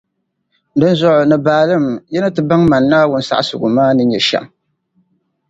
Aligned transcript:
Dinzuɣu 0.79 1.23
ni 1.29 1.37
baalim, 1.45 1.85
yi 2.11 2.19
ni 2.21 2.29
ti 2.35 2.41
baŋ 2.49 2.61
Mani 2.69 2.87
Naawuni 2.91 3.23
saɣisigu 3.27 3.67
maa 3.75 3.91
ni 3.95 4.03
nyɛ 4.11 4.19
shεm. 4.27 4.45